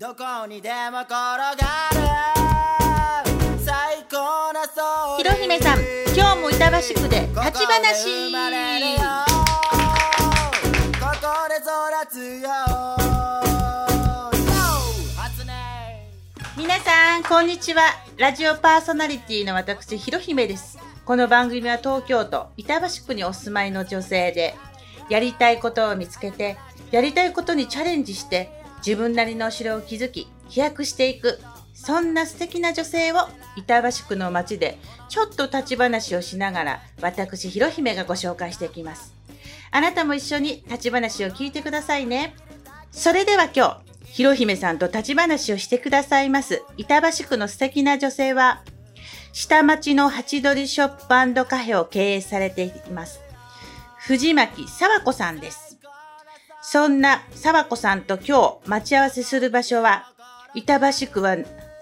[0.00, 1.58] どこにでも転がる
[3.58, 5.80] 最高なソひろひめさん
[6.16, 8.32] 今日も板橋区で立ち話。
[10.98, 11.70] ここで育
[12.10, 12.48] つよ。
[15.14, 15.48] 初音
[16.56, 17.82] 皆さんこんにちは。
[18.16, 20.78] ラジオパーソナリティの私ひろひめです。
[21.04, 24.54] この番組は東京都板橋区にお住まいの女性で
[25.10, 26.56] やりたいことを見つけて
[26.90, 31.38] やりたいことにチャレンジして自分なりのお城を築き飛躍していく
[31.74, 33.16] そんな素敵な女性を
[33.56, 39.14] 板橋区の街でちょっと立ち話をしながら私ひろひめがご紹介していきます。
[39.70, 42.34] あなたも一緒に立ち話を聞いてくださいね。
[42.90, 46.62] それでは今日ひろひめさんと立ち話をしてくださいます。
[46.76, 48.62] 板橋区の素敵な女性は
[49.32, 53.20] 下町のハチドリショップカフェを経営されています。
[53.98, 55.71] 藤巻沢子さんです。
[56.62, 60.06] そんな沢子さんと今日待ち合わせする場所は
[60.54, 61.36] 板橋区は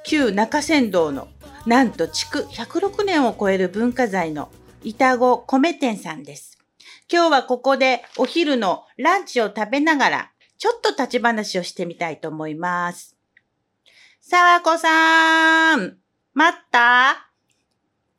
[0.05, 1.29] 旧中山道の
[1.67, 4.51] なんと築106年を超える文化財の
[4.83, 6.58] 板子米店さんです。
[7.12, 13.17] 今日はここでお昼のランチを食べながらちょっと立ち話をしてみたいと思います。
[14.20, 15.98] 沢子さん
[16.33, 17.31] 待った？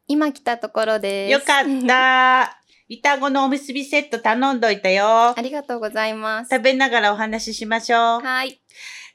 [0.08, 1.32] 今来たところです。
[1.32, 2.61] よかった。
[2.94, 5.42] 板子のおむすびセット頼んどいたよあ。
[5.42, 6.50] りがとうございます。
[6.53, 8.22] 食べながらお話ししましょう。
[8.22, 8.61] はい。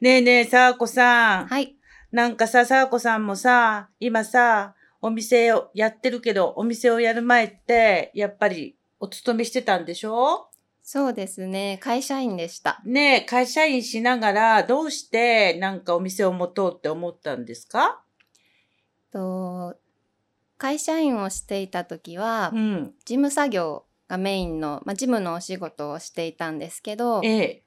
[0.00, 1.46] ねえねえ、さわこさん。
[1.46, 1.76] はい。
[2.10, 10.48] なんかさ、さわこさんもさ、今さ、お店をやってるけど、お店をやる前って、やっぱりお勤めしてたんでしょ？
[10.82, 11.78] そうですね。
[11.82, 12.80] 会社員でした。
[12.86, 18.00] ねえ、会社員しながら、どうしてなんかお店を持とうって思ったんですか？
[19.12, 19.76] と
[20.58, 22.94] 会社員をしていた時は、うん。
[23.04, 27.62] 事務作業がメインの、まあ、事務のお仕事をしていたんですけど、ええ。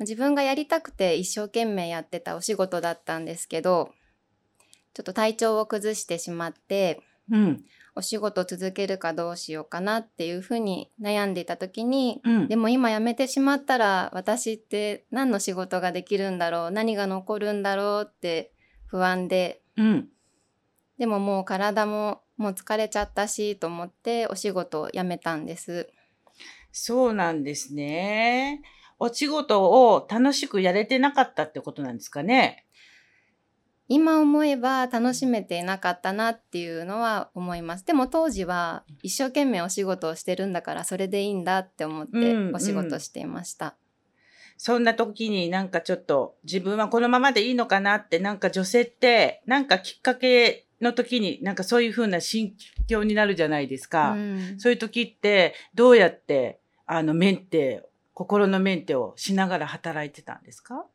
[0.00, 3.90] 自分がやりたくて一生懸命やってたお仕事だったんですけど、
[4.94, 7.64] ちょっと体調を崩してしまって、うん。
[7.94, 12.48] お仕事続けるかどうしようかなっていうふうに悩んでいた時に、うん。
[12.48, 18.52] でも今辞めてしまったら私って何の仕事ができるんだろう何が残るんだろうって
[18.86, 20.08] 不安でうん。
[20.98, 25.88] でももう体ももう疲れちゃったしと思ってお仕事を辞めたんです
[26.72, 28.62] そうなんですね。
[28.98, 32.64] お仕事を楽しくやれてなかったってことなんですかね？
[33.88, 43.76] 今思えば楽しめていなかったなっていうのは思いますでも当時は一生懸命お仕事をしてるんだからそれでいいんだって思ってうんお仕事していました、
[44.58, 52.54] そんな時になんかちょっと自分はこのままでいいのかなってなんか女性ってなんかきっかけの時になんかそういう風な心
[52.86, 54.12] 境になるじゃないですか。
[54.12, 57.84] うんそういう時ってどうやってあのメンテ、
[58.14, 60.86] 心のメンテをしながら働いてたんですか？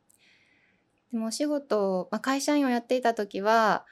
[1.12, 3.84] でもお仕事を、まあ、会社員をやっていた時は、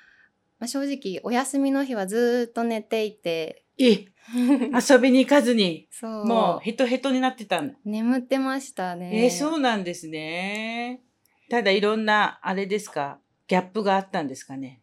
[0.59, 7.75] まあ、正直お休みの日はずーっと寝ていてえ、遊びに行かずに、 そうもうヘトヘトになってたんだ。
[7.85, 9.25] 眠ってましたね。
[9.25, 11.01] えーそうなんですね。
[11.49, 14.82] ただいろんな、あれですか、ギャップがあったんですかね？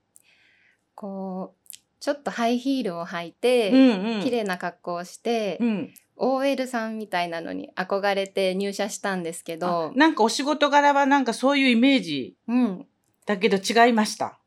[0.99, 4.23] こうちょっとハイヒールを履いて、うんうん。
[4.23, 5.93] 綺麗な格好をして、うん。
[6.17, 12.85] OL さんみたいなのに憧れて入社したんですけあど、なんかお仕事柄はなんかそういうイメージうん、
[13.25, 14.37] だけど違いました？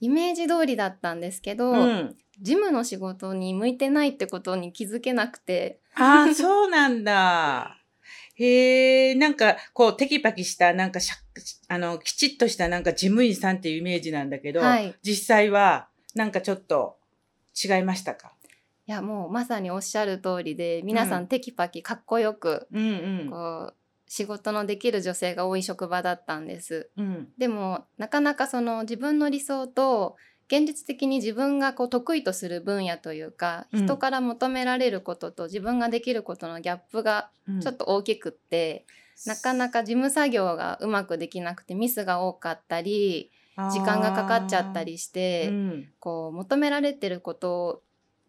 [0.00, 2.16] イメージ通りだったんですけど、うん。
[2.40, 7.76] ジムの仕事に向いてないってことに気づけなくて、ああ、そうなんだ。
[8.34, 11.14] へえ、なんかこうテキパキしたなんかしゃ
[11.68, 16.96] あのきちっとしたなんか事務員さんっていうイメージなんだけど、はい実際はなんかちょっと
[17.64, 18.32] 違いましたか？
[18.86, 23.30] いやもうまさにおっしゃる通りで皆さうんんテキパキかっこよく、うんうん。
[23.30, 23.74] こう
[24.06, 26.90] 仕事のできる女性が多い職場だったんです。
[26.96, 30.16] うんでもなかなかその自分の理想と
[30.46, 33.84] 現実的に自分がこう得意とする分野というか、うん。
[33.84, 37.60] 人から求められることと自分ができることのギャップがうん。
[37.60, 38.84] ちょっと大きくって、
[39.26, 43.30] なかなか事務作業がうまくできなくてミスが多かったり
[43.70, 45.88] 時間がかかっちゃったりして、うん。
[46.00, 47.82] こう求められてること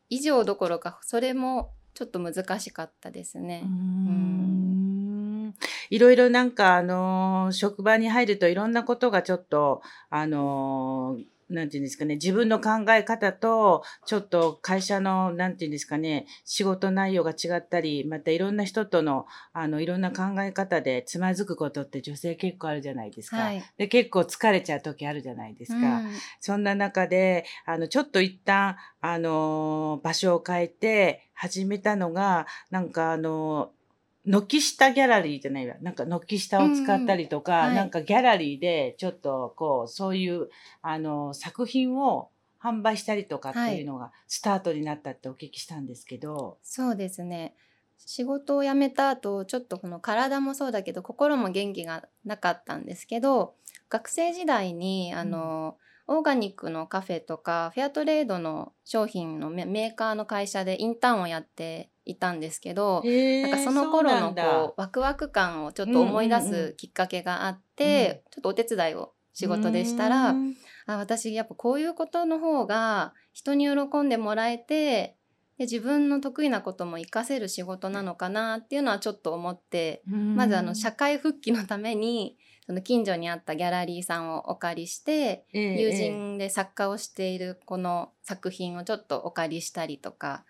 [0.10, 3.64] 以上どころかそれもちょっと難しかったですね。
[3.64, 5.56] うーん。
[5.90, 23.38] いろいろなんかあのー職場に入るといろんなことがちょっとあのーなんていうんですかね、自分の考え方と、ちょっと会社の、なんていうんですかね、仕事内容が違ったり、またいろんな人との、あの、いろんな考え方でつまずくことって女性結構あるじゃないですか。
[23.38, 25.98] はいで、結構疲れちゃう時あるじゃないですか。
[26.00, 33.85] うんそんな中で、あの、ちょっと一旦、あのー場所を変えて始めたのが、なんかあのー
[34.26, 35.76] 軒下ギャラリーじゃないわ。
[35.82, 37.68] なんか軒下を使ったりとか、うんうん。
[37.68, 37.76] はい。
[37.76, 40.50] なんかギャラリーでちょっとこう、そういう、
[40.82, 42.30] あの、作品を
[42.60, 46.58] 販売したりとかっていうのがスタートになったってお聞きしたんですけど。
[46.64, 47.56] そうですね。
[47.98, 53.56] 仕事を辞めた後ちょっとこの体もそうだけど心も元気がなかったんですけど
[53.90, 55.78] 学生時代にあの、
[56.08, 70.56] オーガニックのカフェとかフェアトレードの商品のメメーカーの会社でインターンをやっていたんですけど、なんかその頃のこうワクワク感をちょっと思い出すきっかけがあって、ちょっとお手伝いを仕事でしたら、うん。
[70.88, 75.18] あ私やっぱこういうことの方が人に喜んでもらえて
[75.58, 82.38] で自分の得意なことも活かせる仕事なのかなっていうのはちょっと思って、まずあの社会復帰のために
[82.68, 85.82] その近所にあったギャラリーさんをお借りして、ええ。
[85.82, 90.44] 友人で作家をしているこの作品をちょっとお借りしたりとか、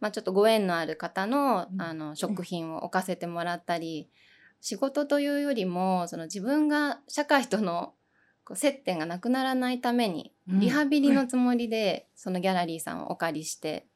[0.00, 4.08] まあ、ちょっとご縁のある方のうんあの食品を置かせてもらったり、
[4.60, 7.94] 仕事というよりもその自分が社会との
[8.54, 13.86] 接点がなくならないためにうんリハビリのつもりでそのギャラリーさんをお借りして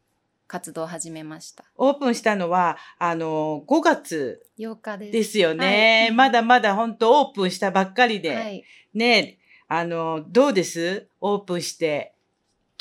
[0.53, 1.65] 活動を始めました。
[1.77, 5.13] オープンしたのは、あの、5月8日です。
[5.13, 6.09] ですよね。
[6.09, 8.35] はいまだまだ本当オープンしたばっかりで。
[8.35, 8.63] はい、
[8.93, 11.09] ねあの、どうです？
[11.23, 12.13] オープンして。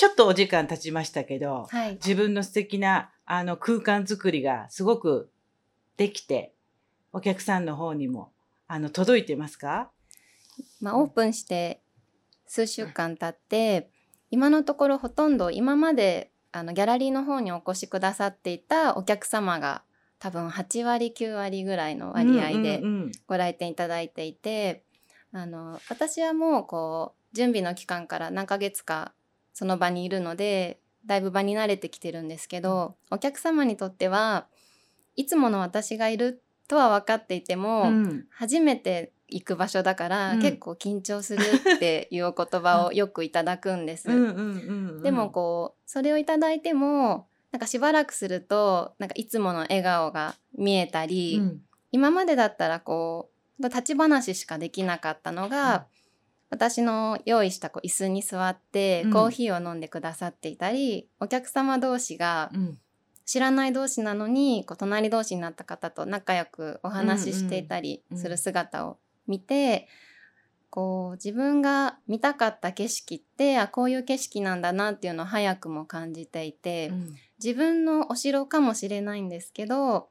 [0.02, 5.30] ちょっとお時間経ちましたけど、はい、自分の素敵なあの空間づくりがすごく
[5.96, 6.56] できて、
[7.14, 8.32] お客さんの方にも
[8.68, 9.92] あの届いてますか？
[10.82, 11.82] まあ、オープンして
[12.48, 13.92] 数週間経って
[14.32, 19.84] 今のところほとんど今まであのギャラリーの方にお越しくださっていたお客様が
[20.18, 22.82] 多分8割9割ぐらいの割合で
[23.28, 24.84] ご来店いただいていて、
[25.32, 29.14] あの私はもうこう準備の期間から何ヶ月か
[29.54, 34.48] その場にいるのでだいぶ場に慣れてきてるんですけどお客様にとっては
[35.16, 38.26] いつもの私がいるとは分かっていても、うん。
[38.32, 40.42] 初めて行く場所だから、うん。
[40.42, 41.44] 結構緊張する
[41.76, 44.08] っていうお言葉を よくいただくんです。
[45.04, 51.62] でもこうそれをいただいてもなんかしばらくするとなんかいつもの笑顔が見えたり、うん。
[51.92, 56.01] 今までだったらこう立ち話しかできなかったのが、うん
[56.52, 59.12] 私の用意したこう椅子に座ってうん。
[59.12, 62.78] コーヒーを飲んでくださっていたり、お客様同士がうん。
[63.24, 69.88] 知らない同士なのにこう隣同士になった方と仲良くお話ししていたりする姿を見て、
[70.70, 77.16] こう自分が見たかった景色ってあこういう景色なんだなっていうのを早くも感じていて、うん。
[77.42, 80.10] 自分のお城かもしれないんですけど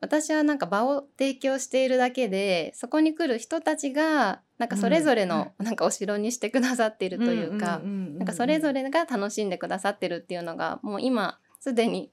[0.00, 12.12] 私はなんか場を提供しているだけでそこに来る人たちがなんかそれぞれのなんかお城にしてくださっているというか、なんかそれぞれが楽しんでくださってるっていうのがもう今すでに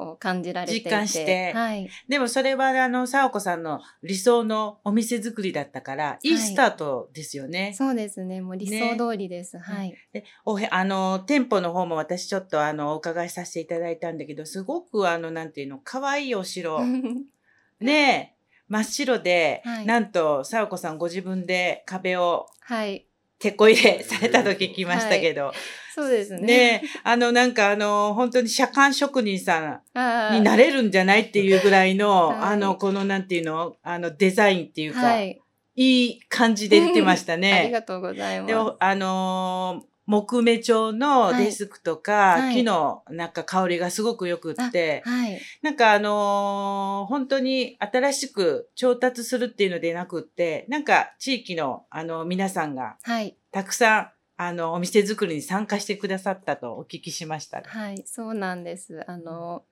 [0.00, 0.88] こう感じられていて。
[0.88, 1.52] 実感して。
[1.52, 6.32] はい、でもそれはあの、さおこさんの理想のお店作りだったから、い。
[6.32, 7.74] いスタートですよね。
[7.76, 8.40] そうですね。
[8.40, 16.80] もう理想通りです、はい、でおへあの、店舗の方も私ちょっとあの、お伺いさせていただいたんだけど、すごくあの、なんていうの、可愛いお城。
[17.80, 18.36] ねえ、
[18.68, 19.86] 真っ白で、はい。
[19.86, 23.06] なんと、さおこさんご自分で壁をはい
[23.40, 25.52] 手こ入れされたと聞きましたけど、
[25.94, 26.40] そうですね。
[26.40, 29.82] ねえ、あの、なんかあの、本当に車間職人さ
[30.30, 32.38] んになれるんじゃないっていうぐらいの、はい。
[32.52, 35.40] あの、このなんていうの、あの、デザインっていうか、、はい。
[35.76, 37.70] いい感じで出てました ありね。
[37.72, 38.48] がとうございます。
[38.48, 42.54] で、おあのー木目調のデスクとか、はい。
[42.54, 45.40] 木のなんか香りがすごくよくって、はい。
[45.62, 53.36] なんかあのー本当に新しく調達するっていうのでなくって、なんか地域のあの皆さんがはい。
[53.52, 57.62] たくさんあのお店作りに参加してくださったとお聞きしました。
[57.64, 59.04] はい、そうなんです。
[59.06, 59.62] あの、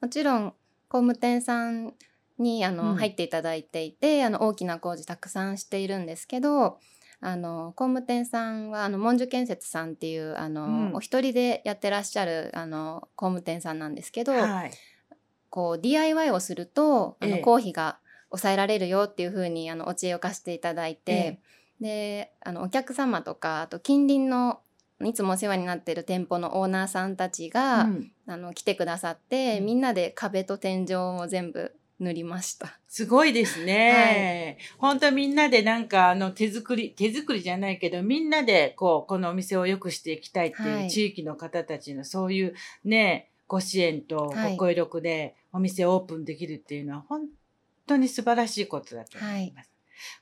[0.00, 0.54] もちろん
[0.88, 1.92] 工務店さん
[2.38, 2.96] にあの、うん。
[2.96, 6.78] 入っていただいていて、あの大きな工事たくさんしているんですけど、
[7.24, 10.94] あの工務店さんはあの文殊建設さんっていうあの、うん。
[10.94, 14.72] お一人でやってらっしゃるあの工務店さんなんですけど、はい。
[15.48, 17.42] こう DIY をするとあの、ええ。
[17.42, 17.98] 公費が
[18.30, 21.38] 抑えられるよっていうふうにあのお知恵を貸していただいて、
[21.80, 24.58] であのお客様とかあと近隣の
[25.04, 28.12] いつもお世話になっている店舗のオーナーさんたちが、うん。
[28.26, 29.66] あの来てくださって、うん。
[29.66, 32.78] みんなで壁と天井を全部塗りました。
[32.88, 34.58] すごいですね。
[34.78, 42.54] 本当みんなでなんかあの手作り、手作りじゃないけど、みんなでこう、このお店を良くしていきたいってはいいう地域の方たちのそういう
[42.84, 47.26] ね、ご支援とはいご協力でお店をオープンできるっていうのは本
[47.86, 49.70] 当に素晴らしいことだと思います。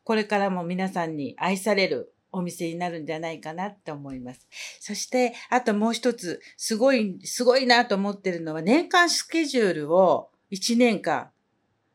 [0.04, 4.46] これからも皆さんに愛されるお店になるんじゃないかなって思います。
[4.78, 11.30] そして、あともう一つ、すごい、すごいなと思ってるのは、年間スケジュールを1年間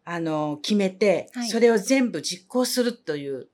[0.06, 3.50] あの、決めて、はいそれを全部実行するという、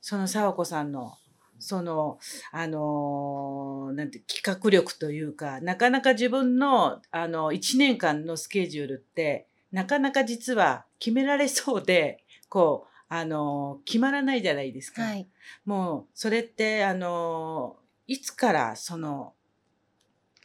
[0.00, 1.18] その沢子さんの、
[1.58, 2.18] その、
[2.52, 15.02] あのーなんて、企画力というか、なかなか自分の、あの、1年間のスケジュールって、なかなか実は決められそうで、こう、あのー決まらないじゃないですか。
[15.02, 15.28] はい。
[15.64, 17.76] もう、それって、あの、
[18.06, 19.34] いつから、その、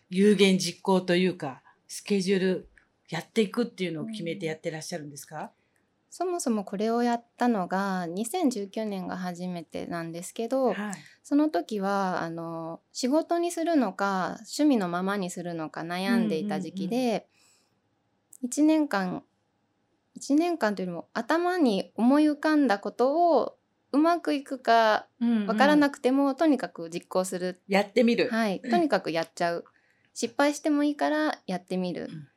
[0.10, 2.70] 有言実行というか、スケジュール
[3.14, 5.52] やっていくっていうのを決めてやってらっしゃるんですか、
[6.10, 10.94] そもそもこれをやったのが2019年が初めてなんですけど、はい。
[11.22, 17.28] その時はあの仕事にするのか趣味のままにするのか悩んでいた時期で、
[18.44, 19.24] 1年間
[20.20, 23.56] 1年間というよりも頭に思い浮かんだことを
[23.92, 25.06] うまくいくか
[25.48, 28.30] わからなくくても、とにかく実行する、やってみる。
[28.30, 29.66] はい、とにかくやっちゃう。
[30.16, 32.28] 失敗してもいいからやってみる、うん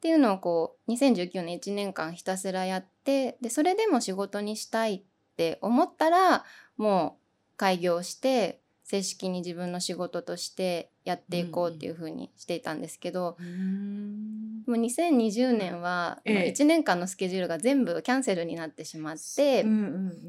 [0.00, 5.02] っていうのをこう2019年1年間ひたすらやってでそれでも仕事にしたいっ
[5.36, 6.46] て思ったら
[6.78, 14.64] もう開業して正式に自分の仕事としてやっていこうっていう風にしていたんですけど、うーん。
[14.66, 16.50] もう2020年はええ。
[16.50, 19.64] 1年間のスケジュールが全部キャンセルになってしまって、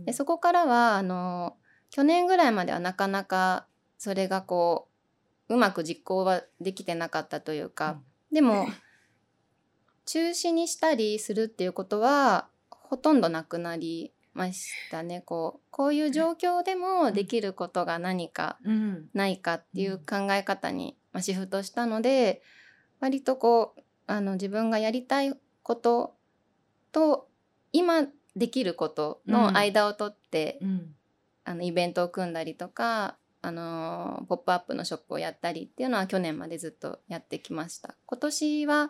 [0.05, 1.55] でそこからはあの
[1.89, 3.65] 去年ぐらいまではなかなか
[3.97, 4.89] それがこ
[5.49, 7.99] ううまく実行はできてなかったというか、
[8.31, 8.67] でも
[10.05, 15.21] 中止にしたりするっていうことはほとんどなくなりましたね。
[15.21, 19.09] こうこういう状況でもできることが何かうん。
[19.13, 22.41] ないかっていう考え方に、まあ、シフトしたので
[22.99, 26.15] 割とこうあの自分がやりたいこと
[26.91, 27.27] と
[27.71, 30.95] 今できることの間を取って、うん。
[31.43, 37.95] あのイベントを組んだりとか、あのーポップアップのショップをやったりっていうのは去年までずっとやってきました。
[38.05, 38.89] 今年は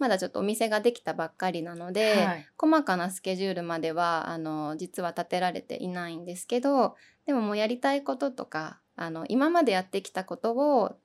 [0.00, 6.94] まだちょっとお店ができたばっかりなので、はい細かなスケジュールまではあの実は立てられていないんですけど
[7.26, 10.96] でももうやりたいこととかあの今までやってきたことを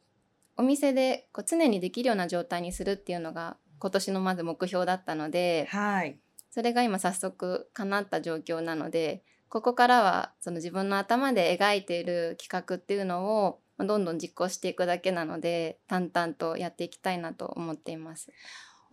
[0.57, 6.19] お店でこう常にできるような状態にするっていうのが今年のまず目標だったのではい。
[6.49, 18.31] それが今早速叶った状況なのでここからはその自分の頭で描いている企画っていうのをまあどんどん実行していくだけなので淡々とやっていきたいなと思っています。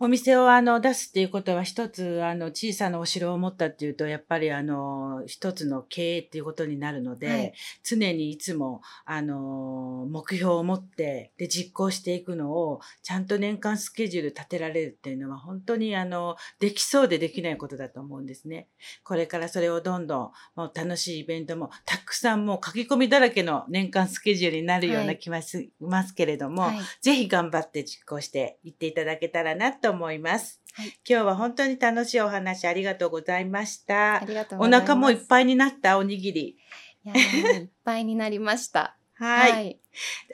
[0.03, 18.67] お店をあの出すっていうことは一つあの小さなお城を持ったっていうとやっぱりあの一つの経営っていうことになるので、はい常にいつもあの目標を持ってで実行していくのをちゃんと年間スケジュール立てられるっていうのは本当にあのできそうでできないことだと思うんですね。
[19.03, 30.61] これからそれをどんどんもう楽しいイベントもたくさんもう書き込みだらけの年間スケジュールになるようはない気がしますけれども、はいぜひ頑張って実行していっていただけたらなと思います。
[30.73, 34.25] はい今日は本当に楽しいお話ありがとうございましたあ。
[34.25, 34.63] りがとうお。
[34.63, 36.57] 腹もいっぱいになったおにぎり。
[37.05, 38.97] いやーいっぱいになりました。
[39.13, 39.71] はい。
[39.71, 39.79] い。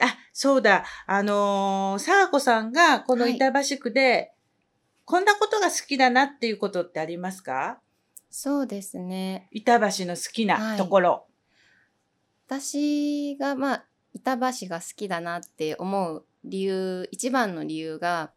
[0.00, 0.84] あ、そうだ。
[1.06, 4.32] あのー、さわこさんがこのはい板橋区で、
[5.04, 7.80] こんなことが好きだなっていうことってありますか？
[8.30, 9.48] そうですね。
[9.50, 11.26] 板橋の好きなところ。
[12.46, 18.32] 私がまあ板橋が好きだなって思う理由一番の理由が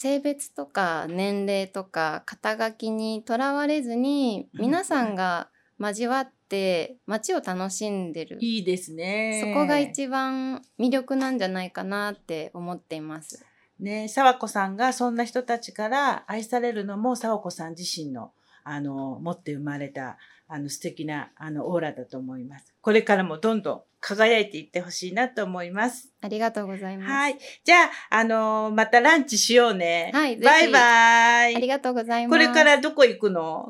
[0.00, 9.42] 性別とか年齢とか肩書きにとらわれずにうん皆さんが交わって街を楽しんでる、いいですね。
[9.44, 13.44] そこが一番魅力なんじゃないかなって思っています。
[13.78, 18.32] ね、沢子さんがそんな人たちから愛されるのも沢子さん自身の
[18.64, 20.16] あの持って生まれた
[20.52, 22.74] あの素敵なあのオーラだと思います。
[22.80, 26.10] これからもどんどん輝いていってほしいなと思います。
[26.20, 27.12] ありがとうございます。
[27.12, 27.38] はい。
[27.64, 30.10] じゃあ、あのまたランチしようね。
[30.12, 31.56] はいバイバイ。
[31.56, 32.36] ありがとうございます。
[32.36, 33.68] これからどこ行くの？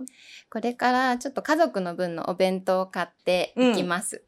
[0.49, 4.25] これからちょっと家族の分のお弁当を買っていきます。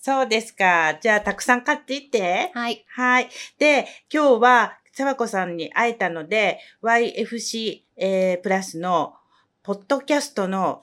[0.00, 0.96] そうですか。
[1.00, 2.52] じゃあ、たくさん買っていって。
[2.54, 2.84] はい。
[2.88, 3.28] はい。
[3.58, 9.14] で、今日は、沢子さんに会えたので、YFC、えープラスの、
[9.62, 10.82] ポッドキャストの、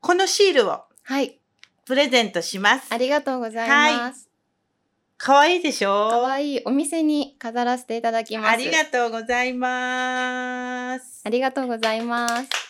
[0.00, 1.38] このシールをはい。
[1.84, 2.96] プレゼントしますあ。
[2.96, 4.28] りがとうございます。
[5.18, 6.10] かわいいでしょ？
[6.10, 8.50] かわいいお店に飾らせていただきます。
[8.50, 11.22] ありがとうございます。
[11.24, 12.65] ありがとうございます。